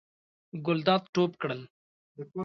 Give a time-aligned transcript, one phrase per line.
[0.65, 1.59] ګلداد ټوپ کړل.